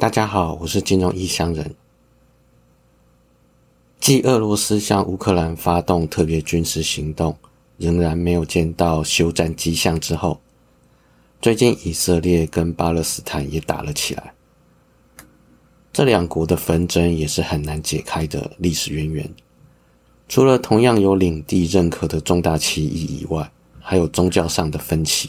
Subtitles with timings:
[0.00, 1.74] 大家好，我是金融异乡人。
[4.00, 7.36] 继俄罗斯向乌克兰发动特别军事行动，
[7.76, 10.40] 仍然没有见到休战迹象之后，
[11.42, 14.32] 最近以色列跟巴勒斯坦也打了起来。
[15.92, 19.30] 这两国的纷争也是很难解开的历史渊源。
[20.30, 25.28] 除了同样有领地认可的重大歧义以外，还有宗教上的分歧，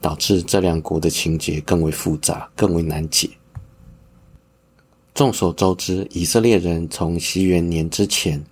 [0.00, 3.28] 导致这两国的情节更为复杂、更为难解。
[5.14, 8.42] 众所周知，以色列人从西元年之前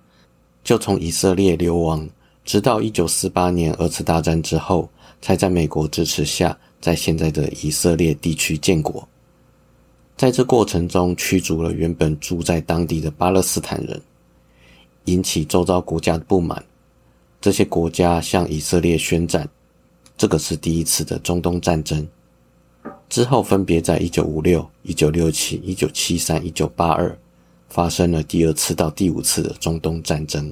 [0.63, 2.07] 就从以色列流亡，
[2.45, 4.89] 直到一九四八年二次大战之后，
[5.21, 9.05] 才在美国支持下，在现在的以色列地区建国。
[10.15, 14.01] 在这过程中，驱逐了原本住在当地的巴勒斯坦人，
[15.05, 16.63] 引起周遭国家的不满。
[17.41, 19.45] 这些国家向以色列宣战，
[20.15, 22.07] 这个是第一次的中东战争。
[23.13, 27.15] 之后，分别在1956、1967、1973、1982
[27.69, 30.51] 发生了第二次到第五次的中东战争，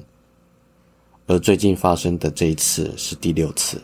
[1.26, 3.82] 而最近发生的这一次是第六次。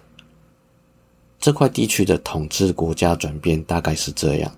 [1.40, 4.56] 这块地区的统治国家转变大概是这样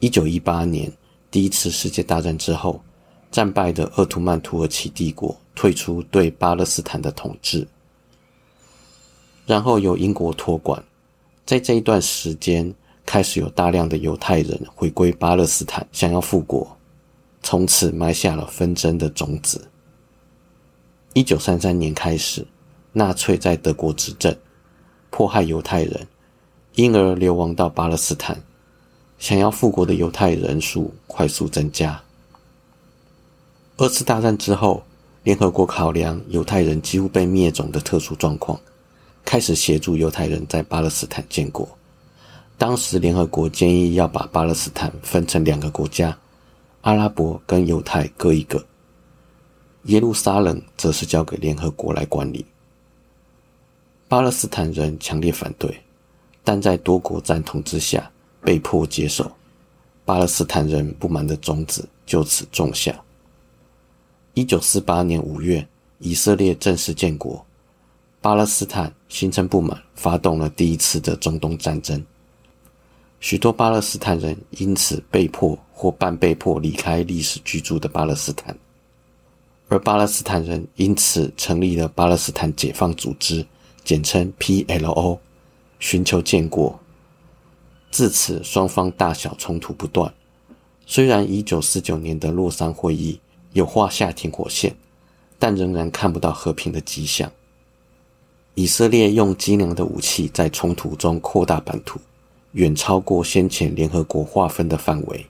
[0.00, 0.92] ：1918年
[1.30, 2.78] 第一次世界大战之后，
[3.30, 7.66] 战败的鄂图曼土耳其帝国退出对巴勒斯坦的统治，
[9.46, 10.84] 然后由英国托管，
[11.46, 12.74] 在这一段时间。
[13.06, 16.76] 开始有大量的犹太人回归巴勒斯坦，想要复国，
[17.40, 19.66] 从此埋下了纷争的种子。
[21.14, 22.44] 一九三三年开始，
[22.92, 24.36] 纳粹在德国执政，
[25.08, 26.06] 迫害犹太人，
[26.74, 28.42] 因而流亡到巴勒斯坦，
[29.18, 32.02] 想要复国的犹太人数快速增加。
[33.78, 34.82] 二次大战之后，
[35.22, 38.60] 联合国考量犹太人几乎被灭种的特殊状况，
[39.24, 41.68] 开始协助犹太人在巴勒斯坦建国。
[42.58, 46.16] 当时联合国建议要把巴勒斯坦分成两个国家，
[46.80, 48.64] 阿拉伯跟犹太各一个，
[49.84, 52.46] 耶路撒冷则是交给联合国来管理。
[54.08, 55.78] 巴勒斯坦人强烈反对，
[56.42, 59.30] 但在多国赞同之下被迫接受。
[60.06, 62.98] 巴勒斯坦人不满的种子就此种下。
[64.32, 65.66] 一九四八年五月，
[65.98, 67.44] 以色列正式建国，
[68.22, 72.02] 巴勒斯坦形成不满，发动了第一次的中东战争。
[73.18, 78.56] 许多巴勒斯坦人因此被迫或半被迫离开历史居住的巴勒斯坦，
[79.68, 83.44] 而巴勒斯坦人因此成立了巴勒斯坦解放组织，
[83.82, 85.18] 简称 PLO，
[85.78, 86.78] 寻求建国。
[87.90, 90.12] 自此，双方大小冲突不断。
[90.84, 93.18] 虽然1949年的洛桑会议
[93.54, 94.76] 有画下停火线，
[95.38, 97.30] 但仍然看不到和平的迹象。
[98.54, 101.98] 以色列用精良的武器在冲突中扩大版图。
[102.56, 105.26] 远超过先前联合国划分的范围，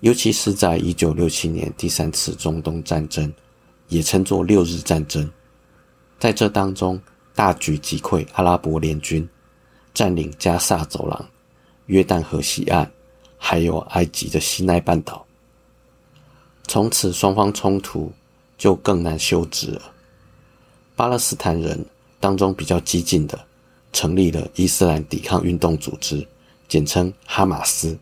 [0.00, 3.30] 尤其是在一九六七年第三次中东战争，
[3.88, 5.30] 也称作六日战争。
[6.18, 6.98] 在这当中，
[7.34, 9.28] 大举击溃阿拉伯联军，
[9.92, 11.28] 占领加萨走廊、
[11.84, 12.90] 约旦河西岸，
[13.36, 15.22] 还有埃及的西奈半岛。
[16.66, 18.10] 从此，双方冲突
[18.56, 19.82] 就更难休止了。
[20.96, 21.84] 巴勒斯坦人
[22.18, 23.38] 当中比较激进的，
[23.92, 26.26] 成立了伊斯兰抵抗运动组织。
[26.68, 27.98] 简称哈马斯，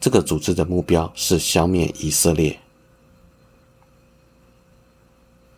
[0.00, 2.58] 这个组织的目标是消灭以色列。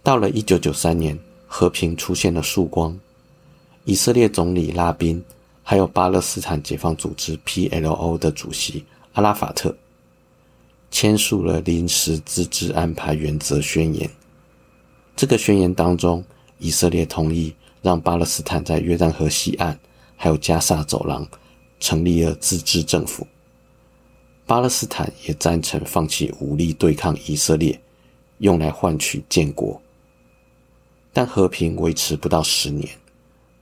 [0.02, 2.98] 到了一九九三年，和平出现了曙光，
[3.84, 5.24] 以色列总理拉宾，
[5.62, 8.84] 还有巴勒斯坦解放组织 （PLO） 的主席
[9.14, 9.74] 阿拉法特，
[10.90, 14.08] 签署了临时自治安排原则宣言。
[15.16, 16.22] 这个宣言当中，
[16.58, 19.78] 以色列同意让巴勒斯坦在约旦河西岸，
[20.14, 21.26] 还有加萨走廊。
[21.80, 23.26] 成立了自治政府，
[24.46, 27.80] 巴勒斯坦也赞成放弃武力对抗以色列，
[28.38, 29.80] 用来换取建国。
[31.12, 32.88] 但和平维持不到十年。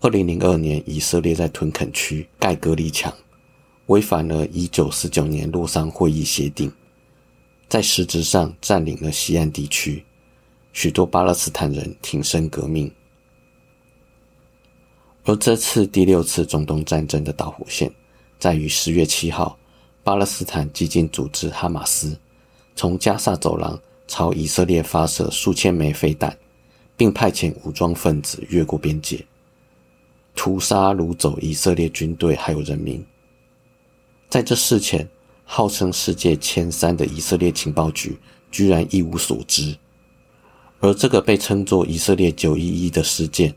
[0.00, 3.12] 二零零二年，以色列在屯垦区盖隔离墙，
[3.87, 6.71] 违反了一九四九年洛桑会议协定，
[7.69, 10.05] 在实质上占领了西岸地区，
[10.73, 12.93] 许多巴勒斯坦人挺身革命。
[15.25, 17.91] 而这次第六次中东战争的导火线。
[18.38, 19.59] 在于十月七号，
[20.05, 22.19] 巴勒斯坦激进组织哈马斯
[22.75, 26.37] 从加萨走廊朝以色列发射数千枚飞弹，
[26.97, 29.25] 并派遣武装分子越过边界，
[30.35, 33.05] 屠杀掳走以色列军队还有人民。
[34.29, 35.09] 在这事前，
[35.44, 38.17] 号称世界前三的以色列情报局
[38.50, 39.77] 居然一无所知，
[40.81, 43.55] 而这个被称作以色列九一一的事件，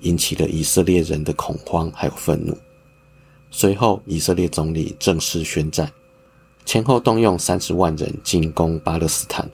[0.00, 2.56] 引起了以色列人的恐慌还有愤怒。
[3.50, 5.90] 随后，以色列总理正式宣战，
[6.64, 9.48] 前后动用三十万人进攻巴勒斯坦，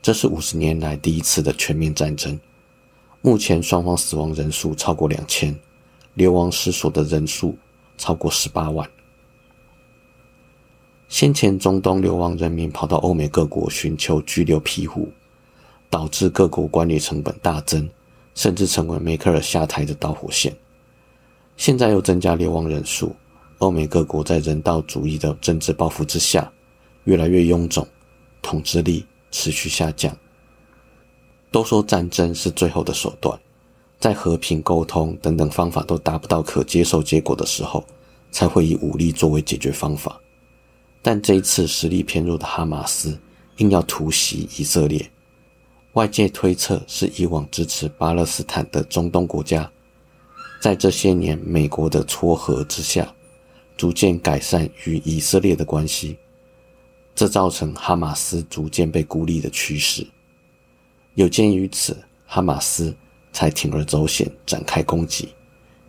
[0.00, 2.38] 这是五十年来第一次的全面战争。
[3.20, 5.54] 目前双方死亡人数超过两千，
[6.14, 7.56] 流亡失所的人数
[7.98, 8.88] 超过十八万。
[11.08, 15.12] 先前中东流亡人民跑到欧美各国寻求居留庇护，
[15.90, 17.86] 导致各国管理成本大增，
[18.34, 20.56] 甚至成为梅克尔下台的导火线。
[21.58, 23.14] 现在又增加流亡人数，
[23.62, 26.50] 欧美各国在人道主义的政治报复之下，
[27.04, 27.86] 越来越臃肿，
[28.42, 30.12] 统治力持续下降。
[31.52, 33.38] 都说战争是最后的手段，
[34.00, 37.84] 在和平沟通等等方法都达不到可接受结果的时候，
[38.32, 40.20] 才会以武力作为解决方法。
[41.00, 43.16] 但这一次实力偏弱的哈马斯
[43.58, 45.08] 硬要突袭以色列，
[45.92, 49.70] 外界推测是以往支持巴勒斯坦的中东国家，
[50.60, 53.14] 在这些年美国的撮合之下，
[53.82, 56.16] 逐渐改善与以色列的关系，
[57.16, 60.06] 这造成哈马斯逐渐被孤立的趋势。
[61.14, 62.94] 有鉴于此，哈马斯
[63.32, 65.30] 才铤而走险展开攻击，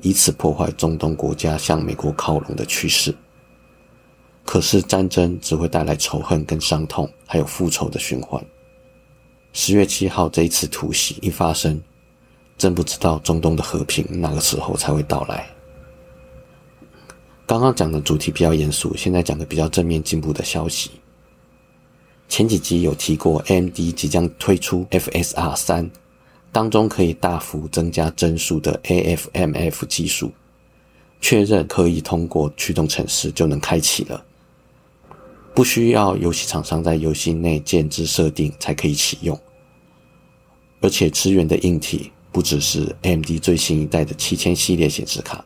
[0.02, 3.14] 以此破坏中东国家向美国靠拢的趋势。
[4.44, 8.44] 可是战争只会带来仇恨跟伤痛，还有复仇的循环。
[9.52, 11.80] 十月七号这一次突袭一发生，
[12.58, 15.48] 真不知道中东的和平哪个时候才会到来。
[17.46, 20.92] 刚刚讲的主题比较严肃，现在讲的比较正面进步的消息。
[22.30, 25.92] 前几集有提过，AMD 即将推出 FSR 三，
[26.52, 30.32] 当中可以大幅增加帧数的 AFMF 技术，
[31.20, 34.24] 确认可以通过驱动程式就能开启了。
[35.54, 39.40] 不需要游戏厂商在游戏内建置设定才可以启用，
[40.80, 45.46] 而且支援的硬体不只是 AMD 最新一代的七千系列显示卡，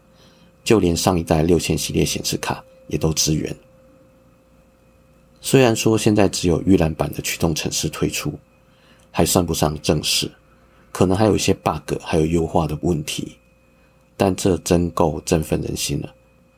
[0.68, 3.56] 就连上一代六千系列显示卡也都支援。
[5.40, 8.34] 虽然说现在只有预览版的驱动程式推出，
[9.10, 10.30] 还算不上正式，
[10.92, 13.38] 可能还有一些 bug 还有优化的问题，
[14.18, 16.14] 但这真够振奋人心了，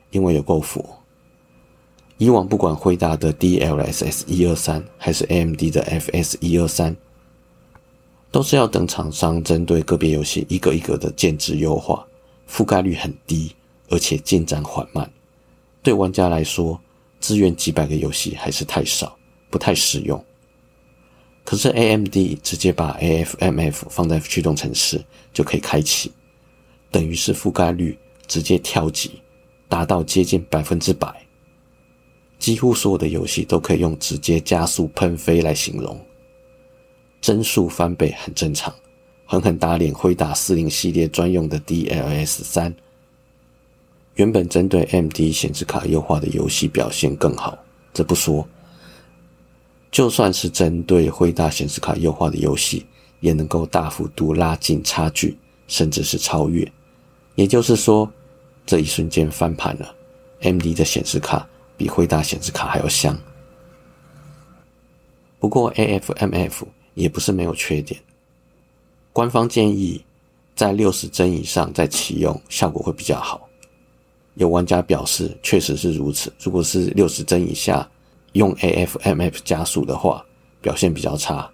[0.10, 0.84] 因为有够佛。
[2.18, 6.98] 以往不管辉达的 DLSS 一二三，还是 AMD 的 FS 一二三，
[8.32, 12.04] 都是要等厂商针对个别游戏一个一个的建制优化，
[12.50, 13.52] 覆盖率很低，
[13.90, 15.10] 而且进展缓慢。
[15.82, 16.80] 对玩家来说，
[17.20, 19.18] 支援几百个游戏还是太少，
[19.50, 20.24] 不太实用。
[21.44, 25.04] 可是 AMD 直接把 AFMF 放在驱动程式
[25.34, 26.12] 就可以开启，
[26.92, 27.98] 等于是覆盖率
[28.28, 29.22] 直接跳级，
[29.68, 31.12] 达到接近百分之百。
[32.38, 36.00] 几乎所有的游戏都可以用直接加速喷飞来形容，
[37.20, 38.74] 帧数翻倍很正常，
[39.26, 42.74] 狠狠打脸辉达四零系列专用的 DLS 三。
[44.20, 47.58] 原本针对 MD 显示卡优化的游戏表现更好，
[47.94, 48.46] 这不说，
[49.92, 52.86] 就算是针对辉达显示卡优化的游戏，
[53.22, 55.38] 也能够大幅度拉近差距，
[55.70, 56.70] 甚至是超越。
[57.36, 58.12] 也就是说，
[58.66, 59.96] 这一瞬间翻盘了
[60.42, 61.48] ，MD 的显示卡。
[61.78, 63.18] 比辉达显示卡还要香，
[65.40, 66.64] 不过 AFMF
[66.94, 67.98] 也不是没有缺点。
[69.14, 70.04] 官方建议
[70.58, 73.49] 在六十帧以上再启用效果会比较好。
[74.40, 77.86] 有玩家表示确实是如此，如果是六十帧以下
[78.32, 80.26] 用 AFMF 加速的话，
[80.62, 81.52] 表现比较差。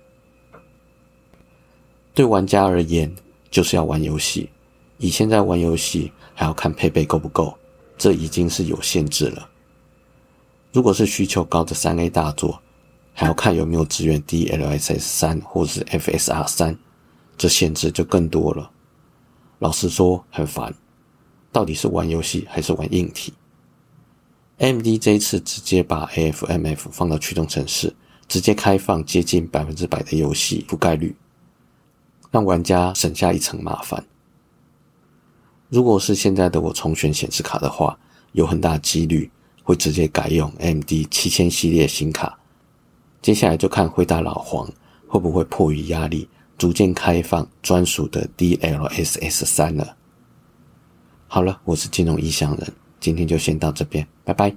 [2.14, 3.12] 对玩家而言，
[3.50, 4.52] 就是要玩游戏，
[5.00, 7.58] 以现在玩游戏还要看配备够不够，
[7.98, 9.50] 这已经是有限制了。
[10.72, 12.62] 如果是需求高的三 A 大作，
[13.14, 16.78] 还要看有没有支援 DLSS 三或是 FSR 三，
[17.36, 18.70] 这限制就更多了。
[19.58, 20.72] 老实说，很烦。
[21.56, 23.32] 到底是玩游戏还是玩硬体
[24.58, 27.96] ？AMD 这一次直接把 AFMF 放到驱动程式，
[28.28, 31.16] 直接开放接近百分之百的游戏覆盖率，
[32.30, 34.06] 让玩家省下一层麻烦。
[35.70, 37.98] 如果是现在的我重选显示卡的话，
[38.34, 39.32] 有很大几率。
[39.64, 42.38] 会直接改用 M D 七千系列新卡，
[43.20, 44.70] 接下来就看辉达老黄
[45.08, 49.98] 会不会迫于压力，逐渐开放专属的 DLSS 三了。
[51.28, 54.56] 好了，我是金融异乡人，今天就先到这边，拜拜。